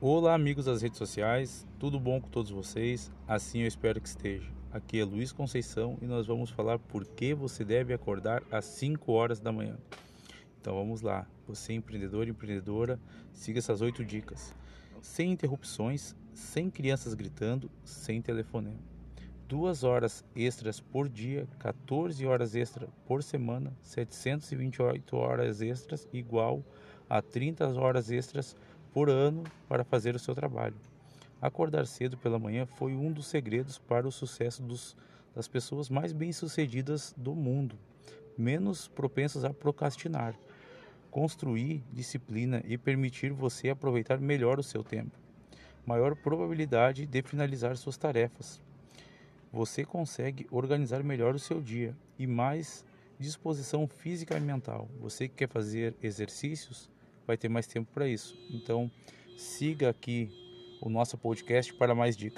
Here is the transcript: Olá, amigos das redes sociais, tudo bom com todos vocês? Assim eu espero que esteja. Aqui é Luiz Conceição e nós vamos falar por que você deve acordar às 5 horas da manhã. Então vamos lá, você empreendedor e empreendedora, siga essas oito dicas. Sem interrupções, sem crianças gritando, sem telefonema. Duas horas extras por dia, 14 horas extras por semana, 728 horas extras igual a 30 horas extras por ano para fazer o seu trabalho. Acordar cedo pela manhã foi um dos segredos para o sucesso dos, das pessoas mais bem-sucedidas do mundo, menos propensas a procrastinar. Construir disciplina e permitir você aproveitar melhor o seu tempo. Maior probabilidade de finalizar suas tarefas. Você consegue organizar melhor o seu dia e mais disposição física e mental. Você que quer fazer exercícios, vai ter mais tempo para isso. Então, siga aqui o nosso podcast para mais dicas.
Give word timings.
Olá, 0.00 0.32
amigos 0.32 0.66
das 0.66 0.80
redes 0.80 0.96
sociais, 0.96 1.66
tudo 1.76 1.98
bom 1.98 2.20
com 2.20 2.28
todos 2.28 2.52
vocês? 2.52 3.10
Assim 3.26 3.62
eu 3.62 3.66
espero 3.66 4.00
que 4.00 4.06
esteja. 4.06 4.48
Aqui 4.70 5.00
é 5.00 5.04
Luiz 5.04 5.32
Conceição 5.32 5.98
e 6.00 6.06
nós 6.06 6.24
vamos 6.24 6.50
falar 6.50 6.78
por 6.78 7.04
que 7.04 7.34
você 7.34 7.64
deve 7.64 7.92
acordar 7.92 8.44
às 8.48 8.64
5 8.64 9.10
horas 9.10 9.40
da 9.40 9.50
manhã. 9.50 9.76
Então 10.60 10.76
vamos 10.76 11.02
lá, 11.02 11.26
você 11.48 11.72
empreendedor 11.72 12.28
e 12.28 12.30
empreendedora, 12.30 12.96
siga 13.32 13.58
essas 13.58 13.80
oito 13.80 14.04
dicas. 14.04 14.54
Sem 15.02 15.32
interrupções, 15.32 16.14
sem 16.32 16.70
crianças 16.70 17.12
gritando, 17.12 17.68
sem 17.82 18.22
telefonema. 18.22 18.78
Duas 19.48 19.82
horas 19.82 20.24
extras 20.36 20.78
por 20.78 21.08
dia, 21.08 21.48
14 21.58 22.24
horas 22.24 22.54
extras 22.54 22.88
por 23.04 23.20
semana, 23.20 23.72
728 23.82 25.16
horas 25.16 25.60
extras 25.60 26.06
igual 26.12 26.62
a 27.10 27.22
30 27.22 27.66
horas 27.80 28.10
extras 28.10 28.54
por 28.98 29.10
ano 29.10 29.44
para 29.68 29.84
fazer 29.84 30.16
o 30.16 30.18
seu 30.18 30.34
trabalho. 30.34 30.74
Acordar 31.40 31.86
cedo 31.86 32.16
pela 32.16 32.36
manhã 32.36 32.66
foi 32.66 32.96
um 32.96 33.12
dos 33.12 33.28
segredos 33.28 33.78
para 33.78 34.08
o 34.08 34.10
sucesso 34.10 34.60
dos, 34.60 34.96
das 35.36 35.46
pessoas 35.46 35.88
mais 35.88 36.12
bem-sucedidas 36.12 37.14
do 37.16 37.32
mundo, 37.32 37.78
menos 38.36 38.88
propensas 38.88 39.44
a 39.44 39.54
procrastinar. 39.54 40.34
Construir 41.12 41.80
disciplina 41.92 42.60
e 42.66 42.76
permitir 42.76 43.30
você 43.32 43.68
aproveitar 43.68 44.18
melhor 44.18 44.58
o 44.58 44.64
seu 44.64 44.82
tempo. 44.82 45.16
Maior 45.86 46.16
probabilidade 46.16 47.06
de 47.06 47.22
finalizar 47.22 47.76
suas 47.76 47.96
tarefas. 47.96 48.60
Você 49.52 49.84
consegue 49.84 50.44
organizar 50.50 51.04
melhor 51.04 51.36
o 51.36 51.38
seu 51.38 51.60
dia 51.60 51.94
e 52.18 52.26
mais 52.26 52.84
disposição 53.16 53.86
física 53.86 54.36
e 54.36 54.40
mental. 54.40 54.88
Você 55.00 55.28
que 55.28 55.36
quer 55.36 55.48
fazer 55.48 55.94
exercícios, 56.02 56.90
vai 57.28 57.36
ter 57.36 57.48
mais 57.48 57.66
tempo 57.66 57.90
para 57.92 58.08
isso. 58.08 58.34
Então, 58.50 58.90
siga 59.36 59.90
aqui 59.90 60.30
o 60.80 60.88
nosso 60.88 61.18
podcast 61.18 61.74
para 61.74 61.94
mais 61.94 62.16
dicas. 62.16 62.36